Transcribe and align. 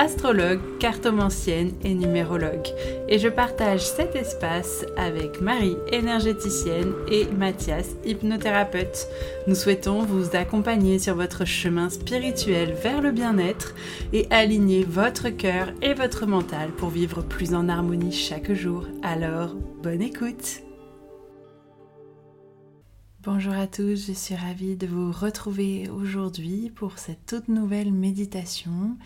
astrologue, 0.00 0.60
cartomancienne 0.78 1.72
et 1.84 1.92
numérologue. 1.92 2.68
Et 3.06 3.18
je 3.18 3.28
partage 3.28 3.82
cet 3.82 4.16
espace 4.16 4.86
avec 4.96 5.42
Marie, 5.42 5.76
énergéticienne, 5.92 6.94
et 7.12 7.26
Mathias, 7.26 7.96
hypnothérapeute. 8.06 9.06
Nous 9.46 9.54
souhaitons 9.54 10.02
vous 10.02 10.34
accompagner 10.34 10.98
sur 10.98 11.16
votre 11.16 11.44
chemin 11.44 11.90
spirituel 11.90 12.72
vers 12.72 13.02
le 13.02 13.12
bien-être 13.12 13.74
et 14.14 14.26
aligner 14.30 14.84
votre 14.84 15.28
cœur 15.28 15.70
et 15.82 15.92
votre 15.92 16.24
mental 16.24 16.70
pour 16.70 16.88
vivre 16.88 17.20
plus 17.20 17.54
en 17.54 17.68
harmonie 17.68 18.12
chaque 18.12 18.52
jour. 18.52 18.86
Alors, 19.02 19.54
bonne 19.82 20.00
écoute 20.00 20.62
Bonjour 23.22 23.52
à 23.52 23.66
tous, 23.66 24.06
je 24.06 24.14
suis 24.14 24.34
ravie 24.34 24.76
de 24.76 24.86
vous 24.86 25.12
retrouver 25.12 25.90
aujourd'hui 25.90 26.72
pour 26.74 26.98
cette 26.98 27.26
toute 27.26 27.48
nouvelle 27.48 27.92
méditation. 27.92 28.96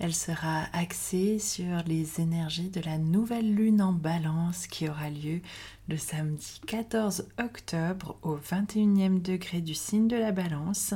Elle 0.00 0.14
sera 0.14 0.64
axée 0.72 1.38
sur 1.38 1.82
les 1.86 2.20
énergies 2.20 2.68
de 2.68 2.80
la 2.80 2.98
nouvelle 2.98 3.54
lune 3.54 3.80
en 3.80 3.92
balance 3.92 4.66
qui 4.66 4.88
aura 4.88 5.08
lieu 5.08 5.40
le 5.88 5.96
samedi 5.96 6.60
14 6.66 7.28
octobre 7.38 8.16
au 8.22 8.36
21e 8.36 9.22
degré 9.22 9.60
du 9.60 9.74
signe 9.74 10.08
de 10.08 10.16
la 10.16 10.32
balance 10.32 10.94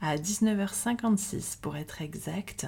à 0.00 0.16
19h56 0.16 1.58
pour 1.60 1.76
être 1.76 2.00
exact. 2.00 2.66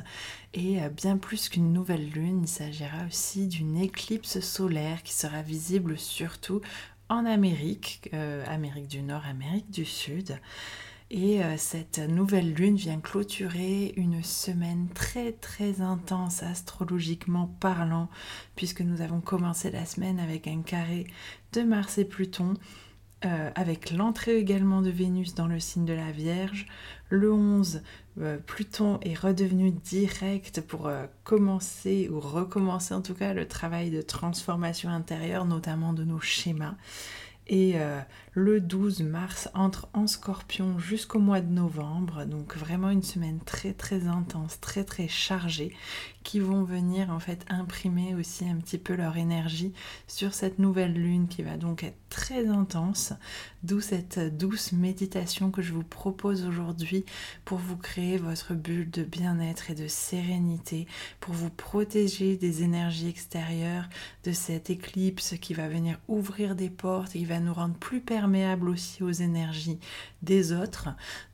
Et 0.52 0.82
euh, 0.82 0.90
bien 0.90 1.16
plus 1.16 1.48
qu'une 1.48 1.72
nouvelle 1.72 2.10
lune, 2.10 2.42
il 2.42 2.48
s'agira 2.48 3.06
aussi 3.06 3.46
d'une 3.46 3.78
éclipse 3.78 4.40
solaire 4.40 5.02
qui 5.02 5.14
sera 5.14 5.40
visible 5.40 5.96
surtout 5.98 6.60
en 7.08 7.24
Amérique, 7.24 8.10
euh, 8.12 8.44
Amérique 8.46 8.88
du 8.88 9.00
Nord, 9.00 9.24
Amérique 9.24 9.70
du 9.70 9.86
Sud. 9.86 10.38
Et 11.12 11.42
euh, 11.42 11.56
cette 11.56 11.98
nouvelle 11.98 12.54
lune 12.54 12.76
vient 12.76 13.00
clôturer 13.00 13.92
une 13.96 14.22
semaine 14.22 14.88
très 14.94 15.32
très 15.32 15.80
intense 15.80 16.44
astrologiquement 16.44 17.48
parlant, 17.58 18.08
puisque 18.54 18.82
nous 18.82 19.00
avons 19.00 19.20
commencé 19.20 19.72
la 19.72 19.86
semaine 19.86 20.20
avec 20.20 20.46
un 20.46 20.62
carré 20.62 21.08
de 21.52 21.62
Mars 21.62 21.98
et 21.98 22.04
Pluton, 22.04 22.54
euh, 23.24 23.50
avec 23.56 23.90
l'entrée 23.90 24.36
également 24.36 24.82
de 24.82 24.90
Vénus 24.90 25.34
dans 25.34 25.48
le 25.48 25.58
signe 25.58 25.84
de 25.84 25.92
la 25.94 26.12
Vierge. 26.12 26.66
Le 27.08 27.32
11, 27.32 27.82
Pluton 28.46 29.00
est 29.02 29.18
redevenu 29.18 29.72
direct 29.72 30.60
pour 30.60 30.90
commencer 31.24 32.08
ou 32.08 32.20
recommencer 32.20 32.94
en 32.94 33.02
tout 33.02 33.14
cas 33.14 33.34
le 33.34 33.48
travail 33.48 33.90
de 33.90 34.00
transformation 34.00 34.90
intérieure, 34.90 35.44
notamment 35.44 35.92
de 35.92 36.04
nos 36.04 36.20
schémas. 36.20 36.76
Et 37.52 37.72
euh, 37.74 38.00
le 38.32 38.60
12 38.60 39.02
mars 39.02 39.50
entre 39.54 39.88
en 39.92 40.06
scorpion 40.06 40.78
jusqu'au 40.78 41.18
mois 41.18 41.40
de 41.40 41.52
novembre. 41.52 42.24
Donc 42.24 42.56
vraiment 42.56 42.90
une 42.90 43.02
semaine 43.02 43.40
très 43.44 43.72
très 43.72 44.06
intense, 44.06 44.60
très 44.60 44.84
très 44.84 45.08
chargée 45.08 45.72
qui 46.22 46.38
vont 46.38 46.64
venir 46.64 47.10
en 47.10 47.18
fait 47.18 47.44
imprimer 47.48 48.14
aussi 48.14 48.44
un 48.46 48.56
petit 48.56 48.78
peu 48.78 48.94
leur 48.94 49.16
énergie 49.16 49.72
sur 50.06 50.34
cette 50.34 50.58
nouvelle 50.58 50.92
lune 50.92 51.28
qui 51.28 51.42
va 51.42 51.56
donc 51.56 51.82
être 51.82 51.96
très 52.10 52.46
intense. 52.46 53.14
D'où 53.62 53.80
cette 53.80 54.18
douce 54.36 54.72
méditation 54.72 55.50
que 55.50 55.62
je 55.62 55.72
vous 55.72 55.82
propose 55.82 56.44
aujourd'hui 56.44 57.04
pour 57.44 57.58
vous 57.58 57.76
créer 57.76 58.16
votre 58.16 58.54
bulle 58.54 58.90
de 58.90 59.02
bien-être 59.02 59.70
et 59.70 59.74
de 59.74 59.88
sérénité, 59.88 60.86
pour 61.20 61.34
vous 61.34 61.50
protéger 61.50 62.36
des 62.36 62.62
énergies 62.62 63.08
extérieures, 63.08 63.88
de 64.24 64.32
cette 64.32 64.70
éclipse 64.70 65.34
qui 65.40 65.54
va 65.54 65.68
venir 65.68 65.98
ouvrir 66.08 66.54
des 66.54 66.70
portes 66.70 67.12
qui 67.12 67.24
va 67.24 67.39
nous 67.40 67.54
rendre 67.54 67.74
plus 67.74 68.00
perméables 68.00 68.68
aussi 68.68 69.02
aux 69.02 69.10
énergies 69.10 69.78
des 70.22 70.52
autres. 70.52 70.88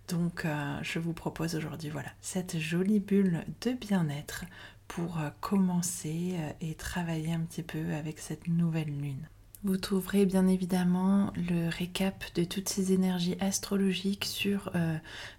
Donc 0.09 0.45
euh, 0.45 0.79
je 0.83 0.99
vous 0.99 1.13
propose 1.13 1.57
aujourd'hui 1.57 1.91
voilà 1.91 2.11
cette 2.21 2.59
jolie 2.59 3.01
bulle 3.01 3.45
de 3.63 3.73
bien-être 3.73 4.45
pour 4.89 5.19
euh, 5.19 5.31
commencer 5.41 6.35
euh, 6.37 6.53
et 6.61 6.75
travailler 6.75 7.33
un 7.33 7.41
petit 7.41 7.63
peu 7.63 7.93
avec 7.95 8.19
cette 8.19 8.47
nouvelle 8.49 8.97
lune. 9.01 9.29
Vous 9.67 9.79
trouverez 9.79 10.27
bien 10.27 10.47
évidemment 10.47 11.33
le 11.35 11.69
récap 11.69 12.25
de 12.37 12.45
toutes 12.45 12.69
ces 12.69 12.93
énergies 12.93 13.37
astrologiques 13.41 14.25
sur 14.25 14.71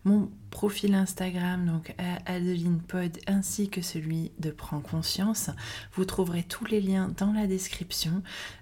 mon 0.03 0.29
profil 0.51 0.95
Instagram, 0.95 1.65
donc 1.65 1.95
Adeline 2.25 2.81
Pod, 2.81 3.17
ainsi 3.27 3.69
que 3.69 3.81
celui 3.81 4.33
de 4.39 4.51
Prends 4.51 4.81
Conscience. 4.81 5.49
Vous 5.93 6.03
trouverez 6.03 6.43
tous 6.43 6.65
les 6.65 6.81
liens 6.81 7.09
dans 7.17 7.31
la 7.31 7.47
description. 7.47 8.21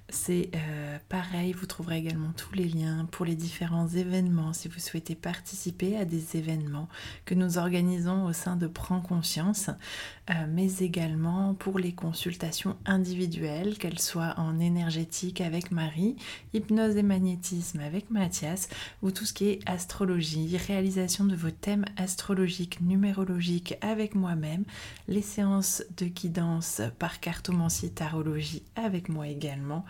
C'est 0.09 0.51
euh, 0.55 0.99
pareil, 1.09 1.51
vous 1.53 1.65
trouverez 1.65 1.97
également 1.97 2.31
tous 2.37 2.53
les 2.53 2.67
liens 2.67 3.07
pour 3.11 3.25
les 3.25 3.35
différents 3.35 3.87
événements 3.87 4.53
si 4.53 4.67
vous 4.67 4.79
souhaitez 4.79 5.15
participer 5.15 5.97
à 5.97 6.05
des 6.05 6.37
événements 6.37 6.87
que 7.25 7.33
nous 7.33 7.57
organisons 7.57 8.25
au 8.25 8.31
sein 8.33 8.55
de 8.55 8.67
Prends 8.67 9.01
Conscience, 9.01 9.71
euh, 10.29 10.33
mais 10.47 10.77
également 10.77 11.55
pour 11.55 11.79
les 11.79 11.93
consultations 11.93 12.77
individuelles, 12.85 13.79
qu'elles 13.79 13.99
soient 13.99 14.35
en 14.37 14.59
énergétique 14.59 15.41
avec 15.41 15.54
Marie, 15.71 16.15
hypnose 16.53 16.97
et 16.97 17.03
magnétisme 17.03 17.79
avec 17.79 18.09
Mathias, 18.09 18.69
ou 19.01 19.11
tout 19.11 19.25
ce 19.25 19.33
qui 19.33 19.49
est 19.49 19.59
astrologie, 19.65 20.57
réalisation 20.57 21.25
de 21.25 21.35
vos 21.35 21.51
thèmes 21.51 21.85
astrologique, 21.97 22.81
numérologique 22.81 23.75
avec 23.81 24.15
moi-même, 24.15 24.65
les 25.07 25.21
séances 25.21 25.83
de 25.97 26.05
guidance 26.05 26.81
par 26.99 27.19
cartomancie 27.19 27.91
tarologie 27.91 28.63
avec 28.75 29.09
moi 29.09 29.27
également, 29.27 29.85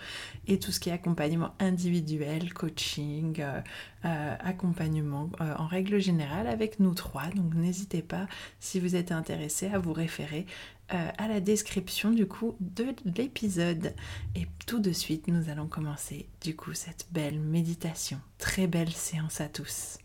et 0.48 0.59
tout 0.59 0.72
ce 0.72 0.80
qui 0.80 0.90
est 0.90 0.94
accompagnement 0.94 1.53
individuel, 1.59 2.53
coaching, 2.53 3.38
euh, 3.40 3.62
euh, 4.06 4.36
accompagnement 4.40 5.32
euh, 5.42 5.56
en 5.58 5.66
règle 5.66 6.00
générale 6.00 6.46
avec 6.46 6.80
nous 6.80 6.94
trois. 6.94 7.26
Donc 7.36 7.56
n'hésitez 7.56 8.03
pas 8.03 8.28
si 8.59 8.80
vous 8.80 8.96
êtes 8.96 9.12
intéressé 9.12 9.68
à 9.68 9.80
vous 9.80 9.94
référer 9.94 10.46
à 10.90 11.28
la 11.28 11.40
description 11.40 12.12
du 12.12 12.28
coup 12.28 12.56
de 12.59 12.96
l'épisode. 13.18 13.94
Et 14.35 14.47
tout 14.68 14.79
de 14.79 14.91
suite, 14.91 15.28
nous 15.28 15.50
allons 15.50 15.68
commencer 15.68 16.29
du 16.41 16.56
coup 16.56 16.73
cette 16.73 17.07
belle 17.12 17.40
méditation. 17.40 18.19
Très 18.38 18.68
belle 18.68 18.91
séance 18.91 19.41
à 19.41 19.50
tous. 19.50 19.97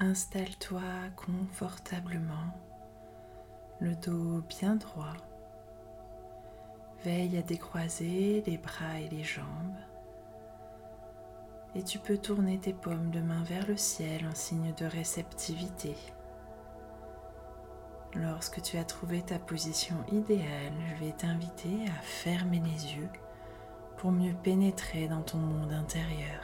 Installe-toi 0.00 0.80
confortablement, 1.16 2.54
le 3.80 3.94
dos 3.94 4.42
bien 4.48 4.76
droit. 4.76 5.14
Veille 7.04 7.38
à 7.38 7.42
décroiser 7.42 8.42
les 8.46 8.58
bras 8.58 8.98
et 9.00 9.08
les 9.08 9.22
jambes. 9.22 9.76
Et 11.74 11.82
tu 11.82 11.98
peux 11.98 12.18
tourner 12.18 12.58
tes 12.58 12.72
paumes 12.72 13.10
de 13.10 13.20
main 13.20 13.42
vers 13.44 13.66
le 13.68 13.76
ciel 13.76 14.26
en 14.26 14.34
signe 14.34 14.74
de 14.74 14.86
réceptivité. 14.86 15.94
Lorsque 18.14 18.62
tu 18.62 18.78
as 18.78 18.84
trouvé 18.84 19.22
ta 19.22 19.38
position 19.38 19.96
idéale, 20.10 20.72
je 20.88 21.04
vais 21.04 21.12
t'inviter 21.12 21.84
à 21.86 22.02
fermer 22.02 22.60
les 22.60 22.94
yeux 22.96 23.10
pour 23.96 24.10
mieux 24.10 24.34
pénétrer 24.42 25.06
dans 25.06 25.22
ton 25.22 25.38
monde 25.38 25.72
intérieur. 25.72 26.40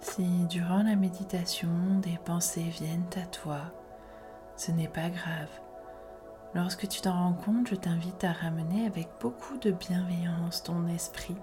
Si 0.00 0.46
durant 0.46 0.82
la 0.82 0.94
méditation 0.94 1.98
des 2.02 2.18
pensées 2.24 2.68
viennent 2.68 3.10
à 3.16 3.26
toi, 3.26 3.72
ce 4.58 4.72
n'est 4.72 4.88
pas 4.88 5.08
grave. 5.08 5.48
Lorsque 6.54 6.88
tu 6.88 7.00
t'en 7.00 7.12
rends 7.12 7.32
compte, 7.32 7.68
je 7.68 7.76
t'invite 7.76 8.24
à 8.24 8.32
ramener 8.32 8.86
avec 8.86 9.08
beaucoup 9.20 9.56
de 9.58 9.70
bienveillance 9.70 10.62
ton 10.64 10.86
esprit 10.88 11.36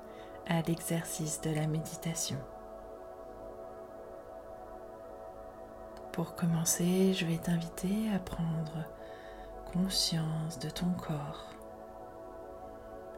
à 0.47 0.61
l'exercice 0.61 1.41
de 1.41 1.51
la 1.51 1.65
méditation. 1.65 2.37
Pour 6.11 6.35
commencer, 6.35 7.13
je 7.13 7.25
vais 7.25 7.37
t'inviter 7.37 8.09
à 8.13 8.19
prendre 8.19 8.85
conscience 9.73 10.59
de 10.59 10.69
ton 10.69 10.89
corps 10.91 11.49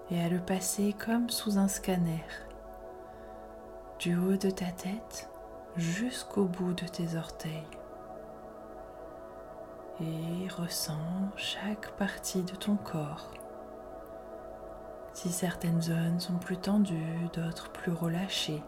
et 0.09 0.21
à 0.21 0.29
le 0.29 0.39
passer 0.39 0.93
comme 0.93 1.29
sous 1.29 1.57
un 1.57 1.67
scanner 1.67 2.23
du 3.99 4.15
haut 4.15 4.37
de 4.37 4.49
ta 4.49 4.67
tête 4.67 5.29
jusqu'au 5.75 6.45
bout 6.45 6.73
de 6.73 6.85
tes 6.85 7.15
orteils 7.17 7.76
et 10.01 10.47
ressens 10.49 11.31
chaque 11.35 11.91
partie 11.97 12.43
de 12.43 12.55
ton 12.55 12.75
corps. 12.75 13.31
Si 15.13 15.29
certaines 15.29 15.81
zones 15.81 16.19
sont 16.19 16.37
plus 16.37 16.57
tendues, 16.57 17.29
d'autres 17.33 17.71
plus 17.71 17.91
relâchées. 17.91 18.61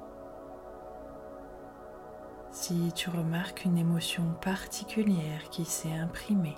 Si 2.51 2.91
tu 2.93 3.09
remarques 3.09 3.65
une 3.65 3.77
émotion 3.77 4.23
particulière 4.41 5.49
qui 5.51 5.65
s'est 5.65 5.93
imprimée 5.93 6.57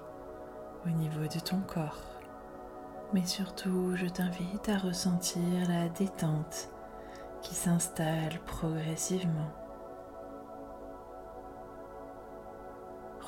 au 0.86 0.90
niveau 0.90 1.28
de 1.28 1.40
ton 1.40 1.60
corps. 1.60 2.20
Mais 3.14 3.26
surtout, 3.26 3.96
je 3.96 4.06
t'invite 4.06 4.70
à 4.70 4.78
ressentir 4.78 5.42
la 5.68 5.90
détente 5.90 6.70
qui 7.42 7.54
s'installe 7.54 8.40
progressivement. 8.46 9.52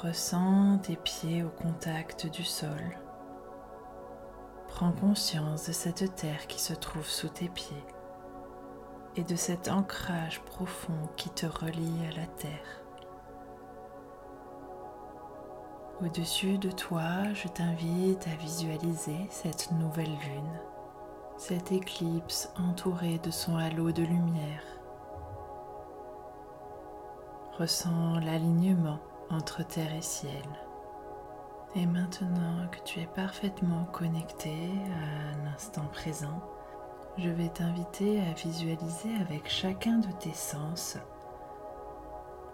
Ressens 0.04 0.80
tes 0.80 0.98
pieds 0.98 1.44
au 1.44 1.50
contact 1.50 2.28
du 2.28 2.44
sol. 2.44 2.98
Prends 4.68 4.92
conscience 4.92 5.68
de 5.68 5.72
cette 5.72 6.14
terre 6.16 6.46
qui 6.48 6.62
se 6.62 6.74
trouve 6.74 7.08
sous 7.08 7.30
tes 7.30 7.48
pieds 7.48 7.86
et 9.16 9.24
de 9.24 9.38
cet 9.38 9.70
ancrage 9.70 10.42
profond 10.42 11.08
qui 11.16 11.30
te 11.30 11.46
relie 11.46 12.06
à 12.12 12.20
la 12.20 12.28
terre. 12.28 12.84
Au-dessus 16.02 16.58
de 16.58 16.72
toi, 16.72 17.32
je 17.34 17.48
t'invite 17.48 18.28
à 18.28 18.36
visualiser 18.36 19.28
cette 19.30 19.72
nouvelle 19.72 20.06
lune, 20.06 20.60
cette 21.38 21.72
éclipse 21.72 22.52
entourée 22.58 23.20
de 23.20 23.32
son 23.32 23.56
halo 23.56 23.94
de 23.94 24.04
lumière. 24.04 24.64
Ressens 27.58 28.20
l'alignement 28.20 29.00
entre 29.30 29.64
terre 29.64 29.94
et 29.94 30.02
ciel. 30.02 30.44
Et 31.76 31.86
maintenant 31.86 32.68
que 32.72 32.80
tu 32.86 33.00
es 33.00 33.08
parfaitement 33.08 33.86
connecté 33.86 34.72
à 34.92 35.46
l'instant 35.46 35.88
présent, 35.92 36.42
je 37.18 37.30
vais 37.30 37.50
t'inviter 37.50 38.22
à 38.22 38.34
visualiser 38.34 39.16
avec 39.22 39.50
chacun 39.50 39.98
de 39.98 40.12
tes 40.20 40.34
sens 40.34 40.98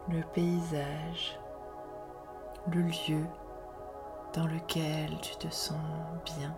le 0.09 0.21
paysage, 0.33 1.39
le 2.71 2.81
lieu 2.81 3.25
dans 4.33 4.47
lequel 4.47 5.17
tu 5.21 5.35
te 5.35 5.49
sens 5.49 5.77
bien 6.25 6.55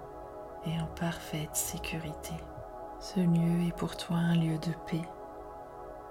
et 0.65 0.79
en 0.79 0.87
parfaite 0.99 1.55
sécurité. 1.55 2.35
Ce 2.99 3.19
lieu 3.19 3.67
est 3.67 3.75
pour 3.75 3.97
toi 3.97 4.17
un 4.17 4.35
lieu 4.35 4.57
de 4.59 4.73
paix, 4.87 5.07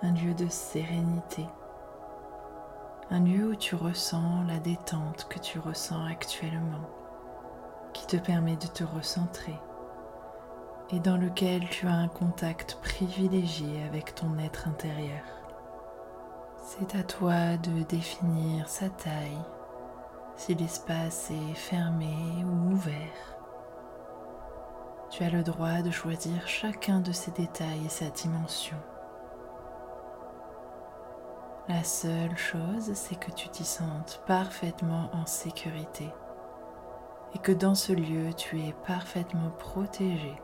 un 0.03 0.13
lieu 0.13 0.35
de 0.35 0.49
sérénité, 0.49 1.47
un 3.11 3.21
lieu 3.21 3.49
où 3.49 3.57
tu 3.57 3.75
ressens 3.75 4.45
la 4.47 4.61
détente 4.61 5.27
que 5.29 5.41
tu 5.41 5.59
ressens 5.59 6.05
actuellement, 6.07 6.89
qui 7.93 8.07
te 8.07 8.17
permet 8.17 8.57
de 8.57 8.69
te 8.69 8.85
recentrer 8.85 9.59
et 10.93 11.01
dans 11.01 11.17
lequel 11.17 11.69
tu 11.69 11.87
as 11.87 11.95
un 11.95 12.09
contact 12.09 12.79
privilégié 12.83 13.83
avec 13.85 14.15
ton 14.15 14.39
être 14.39 14.69
intérieur. 14.69 15.25
C'est 16.63 16.95
à 16.95 17.03
toi 17.03 17.57
de 17.57 17.83
définir 17.83 18.69
sa 18.69 18.89
taille, 18.89 19.45
si 20.37 20.55
l'espace 20.55 21.31
est 21.31 21.55
fermé 21.55 22.15
ou 22.45 22.73
ouvert. 22.73 23.37
Tu 25.11 25.25
as 25.25 25.31
le 25.31 25.43
droit 25.43 25.83
de 25.83 25.91
choisir 25.91 26.47
chacun 26.47 27.01
de 27.01 27.13
ces 27.13 27.33
détails 27.33 27.87
et 27.87 27.89
sa 27.89 28.09
dimension. 28.11 28.77
La 31.73 31.85
seule 31.85 32.37
chose, 32.37 32.91
c'est 32.95 33.15
que 33.15 33.31
tu 33.31 33.49
t'y 33.49 33.65
sentes 33.65 34.21
parfaitement 34.27 35.09
en 35.13 35.25
sécurité 35.25 36.13
et 37.33 37.39
que 37.39 37.53
dans 37.53 37.77
ce 37.77 37.93
lieu, 37.93 38.33
tu 38.35 38.61
es 38.61 38.75
parfaitement 38.89 39.51
protégé 39.51 40.35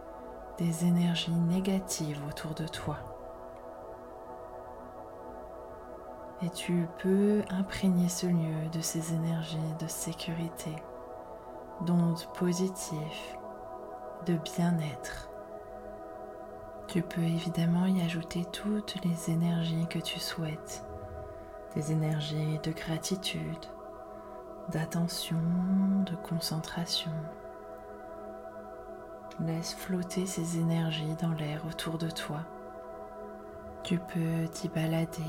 des 0.56 0.84
énergies 0.84 1.34
négatives 1.34 2.22
autour 2.28 2.54
de 2.54 2.68
toi. 2.68 2.98
Et 6.42 6.50
tu 6.50 6.86
peux 6.98 7.42
imprégner 7.50 8.08
ce 8.08 8.26
lieu 8.28 8.68
de 8.72 8.80
ces 8.80 9.12
énergies 9.12 9.74
de 9.80 9.88
sécurité, 9.88 10.76
d'ondes 11.80 12.24
positives, 12.34 13.36
de 14.26 14.36
bien-être. 14.54 15.28
Tu 16.86 17.02
peux 17.02 17.24
évidemment 17.24 17.86
y 17.86 18.00
ajouter 18.00 18.44
toutes 18.52 19.04
les 19.04 19.32
énergies 19.32 19.88
que 19.88 19.98
tu 19.98 20.20
souhaites 20.20 20.85
des 21.76 21.92
énergies 21.92 22.58
de 22.62 22.72
gratitude, 22.72 23.66
d'attention, 24.70 25.36
de 26.06 26.16
concentration. 26.16 27.12
Laisse 29.40 29.74
flotter 29.74 30.24
ces 30.24 30.58
énergies 30.58 31.14
dans 31.20 31.32
l'air 31.32 31.66
autour 31.66 31.98
de 31.98 32.08
toi. 32.08 32.40
Tu 33.82 33.98
peux 33.98 34.48
t'y 34.50 34.68
balader 34.68 35.22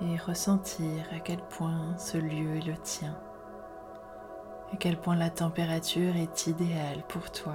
et 0.00 0.16
ressentir 0.16 1.04
à 1.12 1.18
quel 1.18 1.42
point 1.42 1.98
ce 1.98 2.18
lieu 2.18 2.58
est 2.58 2.66
le 2.66 2.76
tien, 2.76 3.18
à 4.72 4.76
quel 4.76 4.96
point 4.96 5.16
la 5.16 5.30
température 5.30 6.14
est 6.16 6.46
idéale 6.46 7.02
pour 7.08 7.32
toi, 7.32 7.54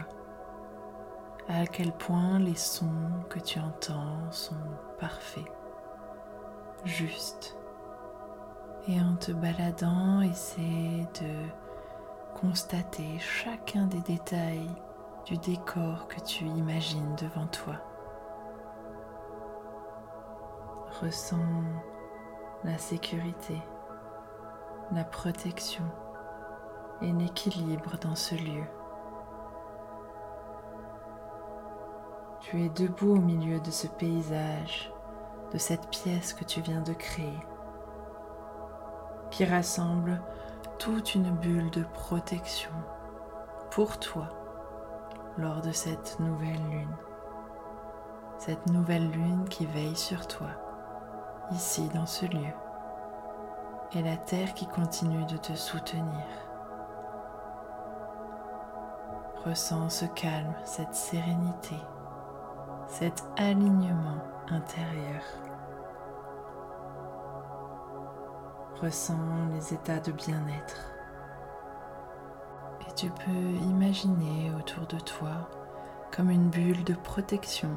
à 1.47 1.65
quel 1.67 1.93
point 1.93 2.37
les 2.37 2.55
sons 2.55 3.23
que 3.29 3.39
tu 3.39 3.59
entends 3.59 4.29
sont 4.29 4.55
parfaits, 4.99 5.51
justes 6.83 7.55
et 8.87 8.99
en 8.99 9.15
te 9.15 9.31
baladant, 9.31 10.21
essaie 10.21 11.07
de 11.21 12.39
constater 12.39 13.19
chacun 13.19 13.85
des 13.85 14.01
détails 14.01 14.71
du 15.25 15.37
décor 15.37 16.07
que 16.07 16.19
tu 16.21 16.45
imagines 16.45 17.15
devant 17.15 17.45
toi. 17.47 17.75
Ressens 21.01 21.37
la 22.63 22.77
sécurité, 22.77 23.61
la 24.91 25.03
protection 25.03 25.85
et 27.01 27.11
l'équilibre 27.11 27.97
dans 28.01 28.15
ce 28.15 28.35
lieu. 28.35 28.65
Tu 32.41 32.63
es 32.63 32.69
debout 32.69 33.15
au 33.15 33.21
milieu 33.21 33.59
de 33.59 33.71
ce 33.71 33.87
paysage, 33.87 34.91
de 35.53 35.57
cette 35.59 35.87
pièce 35.89 36.33
que 36.33 36.43
tu 36.43 36.61
viens 36.61 36.81
de 36.81 36.93
créer 36.93 37.39
qui 39.41 39.45
rassemble 39.47 40.21
toute 40.77 41.15
une 41.15 41.31
bulle 41.31 41.71
de 41.71 41.83
protection 41.95 42.69
pour 43.71 43.97
toi 43.97 44.27
lors 45.35 45.61
de 45.61 45.71
cette 45.71 46.19
nouvelle 46.19 46.61
lune. 46.69 46.95
Cette 48.37 48.67
nouvelle 48.67 49.09
lune 49.09 49.45
qui 49.49 49.65
veille 49.65 49.95
sur 49.95 50.27
toi, 50.27 50.49
ici 51.53 51.89
dans 51.89 52.05
ce 52.05 52.27
lieu, 52.27 52.53
et 53.93 54.03
la 54.03 54.15
terre 54.15 54.53
qui 54.53 54.67
continue 54.67 55.25
de 55.25 55.37
te 55.37 55.53
soutenir. 55.53 56.27
Ressens 59.43 59.89
ce 59.89 60.05
calme, 60.05 60.53
cette 60.65 60.93
sérénité, 60.93 61.77
cet 62.85 63.23
alignement 63.39 64.21
intérieur. 64.49 65.23
Ressens 68.81 69.13
les 69.53 69.75
états 69.75 69.99
de 69.99 70.11
bien-être. 70.11 70.91
Et 72.89 72.93
tu 72.95 73.11
peux 73.11 73.65
imaginer 73.69 74.51
autour 74.57 74.87
de 74.87 74.97
toi 74.97 75.51
comme 76.11 76.31
une 76.31 76.49
bulle 76.49 76.83
de 76.83 76.95
protection 76.95 77.69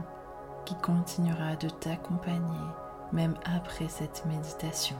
qui 0.64 0.75
continuera 0.76 1.56
de 1.56 1.68
t'accompagner 1.68 2.66
même 3.12 3.34
après 3.44 3.88
cette 3.88 4.25
méditation. 4.25 4.96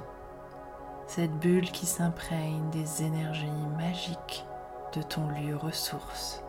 Cette 1.06 1.38
bulle 1.38 1.70
qui 1.70 1.87
s'imprègne 1.87 2.68
des 2.68 3.02
énergies 3.02 3.66
magiques 3.78 4.44
de 4.92 5.00
ton 5.00 5.26
lieu 5.28 5.56
ressource, 5.56 6.44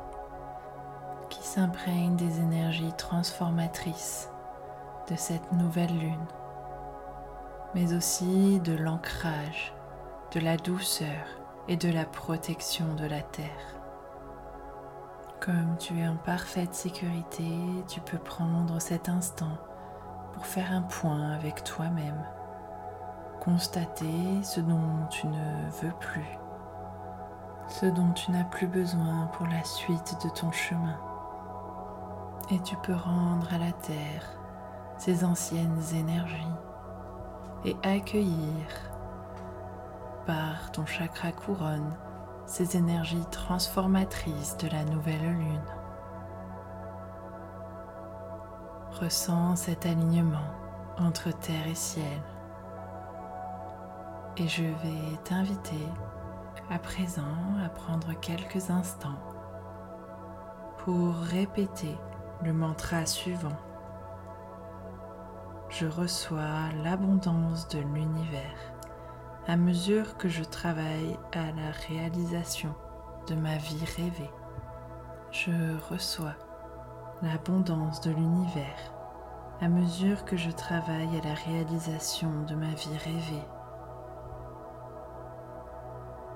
qui 1.29 1.41
s'imprègne 1.43 2.17
des 2.17 2.41
énergies 2.41 2.93
transformatrices 2.97 4.29
de 5.09 5.15
cette 5.15 5.53
nouvelle 5.53 5.97
lune 5.97 6.27
mais 7.75 7.94
aussi 7.94 8.62
de 8.62 8.74
l'ancrage, 8.74 9.74
de 10.34 10.39
la 10.39 10.55
douceur 10.55 11.27
et 11.67 11.75
de 11.75 11.91
la 11.91 12.05
protection 12.05 12.96
de 12.96 13.05
la 13.05 13.22
terre. 13.22 13.82
Comme 15.41 15.75
tu 15.77 16.00
es 16.00 16.08
en 16.08 16.15
parfaite 16.15 16.74
sécurité, 16.74 17.51
tu 17.89 18.00
peux 18.00 18.17
prendre 18.17 18.79
cet 18.79 19.10
instant 19.10 19.58
pour 20.34 20.46
faire 20.46 20.72
un 20.72 20.84
point 20.84 21.34
avec 21.34 21.65
toi-même, 21.65 22.25
constater 23.41 24.41
ce 24.41 24.62
dont 24.62 25.05
tu 25.10 25.27
ne 25.27 25.70
veux 25.82 25.94
plus, 26.00 26.39
ce 27.67 27.88
dont 27.88 28.13
tu 28.13 28.32
n'as 28.32 28.46
plus 28.46 28.67
besoin 28.67 29.27
pour 29.34 29.48
la 29.48 29.63
suite 29.65 30.15
de 30.24 30.29
ton 30.29 30.51
chemin. 30.51 30.98
Et 32.51 32.60
tu 32.60 32.77
peux 32.77 32.96
rendre 32.96 33.53
à 33.53 33.58
la 33.58 33.74
terre 33.74 34.24
ses 34.98 35.25
anciennes 35.25 35.82
énergies 35.94 36.55
et 37.65 37.75
accueillir 37.84 38.67
par 40.25 40.72
ton 40.72 40.86
chakra 40.86 41.31
couronne 41.31 41.98
ces 42.45 42.77
énergies 42.77 43.25
transformatrices 43.31 44.55
de 44.57 44.67
la 44.67 44.86
nouvelle 44.86 45.34
lune. 45.34 45.74
Ressens 49.01 49.55
cet 49.57 49.86
alignement 49.86 50.48
entre 50.98 51.31
terre 51.31 51.67
et 51.67 51.75
ciel. 51.75 52.22
Et 54.38 54.48
je 54.48 54.63
vais 54.63 55.17
t'inviter 55.24 55.88
à 56.69 56.79
présent 56.79 57.22
à 57.63 57.69
prendre 57.69 58.13
quelques 58.19 58.69
instants 58.69 59.19
pour 60.77 61.15
répéter 61.15 61.98
le 62.43 62.53
mantra 62.53 63.05
suivant. 63.05 63.57
Je 65.77 65.88
reçois 65.88 66.70
l'abondance 66.86 67.67
de 67.67 67.79
l'univers 67.79 68.74
à 69.46 69.58
mesure 69.58 70.15
que 70.15 70.29
je 70.29 70.44
travaille 70.46 71.20
à 71.34 71.51
la 71.51 71.72
réalisation 71.89 72.74
de 73.27 73.36
ma 73.36 73.58
vie 73.58 73.84
rêvée. 73.98 74.32
Je 75.32 75.51
reçois 75.89 76.36
l'abondance 77.22 78.00
de 78.00 78.12
l'univers 78.12 78.94
à 79.60 79.67
mesure 79.67 80.24
que 80.24 80.38
je 80.38 80.50
travaille 80.50 81.20
à 81.20 81.27
la 81.27 81.34
réalisation 81.34 82.32
de 82.48 82.55
ma 82.55 82.74
vie 82.74 82.98
rêvée. 83.03 83.46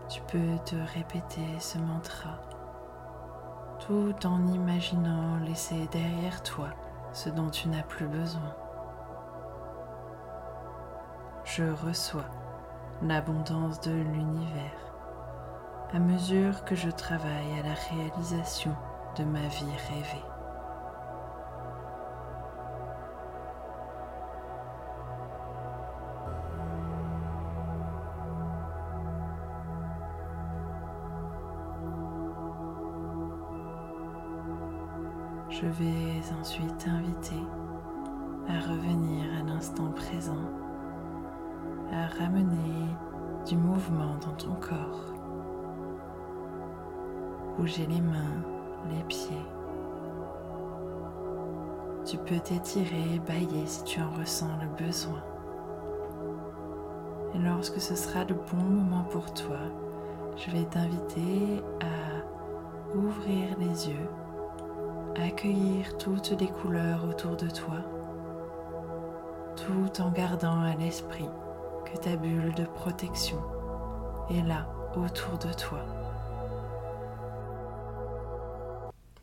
Tu 0.10 0.22
peux 0.24 0.58
te 0.66 0.76
répéter 0.94 1.48
ce 1.60 1.78
mantra 1.78 2.42
tout 3.88 4.16
en 4.26 4.46
imaginant 4.48 5.38
laisser 5.38 5.88
derrière 5.94 6.44
toi 6.44 6.68
ce 7.14 7.30
dont 7.30 7.50
tu 7.50 7.70
n'as 7.70 7.84
plus 7.84 8.08
besoin. 8.08 8.54
Je 11.56 11.64
reçois 11.64 12.30
l'abondance 13.02 13.82
de 13.82 13.90
l'univers 13.90 14.94
à 15.92 15.98
mesure 15.98 16.64
que 16.64 16.76
je 16.76 16.92
travaille 16.92 17.60
à 17.60 17.64
la 17.64 17.74
réalisation 17.74 18.76
de 19.18 19.24
ma 19.24 19.48
vie 19.48 19.66
rêvée. 19.90 20.26
Je 35.50 35.66
vais 35.66 36.40
ensuite 36.40 36.78
t'inviter 36.78 37.44
à 38.48 38.60
revenir 38.60 39.26
à 39.40 39.44
l'instant 39.48 39.92
présent, 39.92 40.69
ramener 42.18 42.96
du 43.46 43.58
mouvement 43.58 44.16
dans 44.22 44.34
ton 44.34 44.54
corps. 44.56 45.14
Bouger 47.58 47.86
les 47.88 48.02
mains, 48.02 48.44
les 48.90 49.04
pieds. 49.04 49.46
Tu 52.06 52.18
peux 52.18 52.40
t'étirer, 52.40 53.20
bailler 53.28 53.66
si 53.66 53.84
tu 53.84 54.02
en 54.02 54.10
ressens 54.12 54.58
le 54.62 54.86
besoin. 54.86 55.24
Et 57.36 57.40
lorsque 57.40 57.80
ce 57.80 57.96
sera 57.96 58.24
le 58.24 58.36
bon 58.36 58.64
moment 58.64 59.04
pour 59.04 59.34
toi, 59.34 59.60
je 60.36 60.50
vais 60.52 60.66
t'inviter 60.66 61.62
à 61.82 62.98
ouvrir 62.98 63.58
les 63.60 63.90
yeux 63.90 64.10
accueillir 65.22 65.98
toutes 65.98 66.40
les 66.40 66.48
couleurs 66.48 67.06
autour 67.08 67.36
de 67.36 67.50
toi, 67.50 67.78
tout 69.56 70.02
en 70.02 70.12
gardant 70.12 70.62
à 70.62 70.76
l'esprit 70.76 71.30
que 71.92 71.98
ta 71.98 72.16
bulle 72.16 72.54
de 72.56 72.66
protection 72.66 73.42
est 74.30 74.42
là 74.42 74.70
autour 74.96 75.38
de 75.38 75.54
toi. 75.54 75.86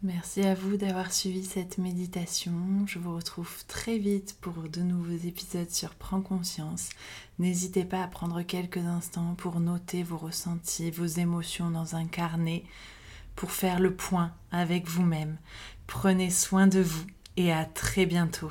Merci 0.02 0.42
à 0.42 0.54
vous 0.54 0.76
d'avoir 0.76 1.12
suivi 1.12 1.44
cette 1.44 1.78
méditation. 1.78 2.52
Je 2.86 2.98
vous 2.98 3.16
retrouve 3.16 3.64
très 3.66 3.98
vite 3.98 4.36
pour 4.40 4.52
de 4.54 4.80
nouveaux 4.80 5.26
épisodes 5.26 5.70
sur 5.70 5.94
Prends 5.94 6.20
conscience. 6.20 6.90
N'hésitez 7.38 7.84
pas 7.84 8.02
à 8.02 8.06
prendre 8.06 8.42
quelques 8.42 8.76
instants 8.78 9.34
pour 9.36 9.58
noter 9.58 10.02
vos 10.02 10.18
ressentis, 10.18 10.90
vos 10.90 11.06
émotions 11.06 11.70
dans 11.70 11.96
un 11.96 12.06
carnet 12.06 12.64
pour 13.34 13.50
faire 13.50 13.80
le 13.80 13.94
point 13.94 14.32
avec 14.52 14.86
vous-même. 14.86 15.38
Prenez 15.86 16.30
soin 16.30 16.66
de 16.66 16.80
vous 16.80 17.06
et 17.36 17.52
à 17.52 17.64
très 17.64 18.06
bientôt. 18.06 18.50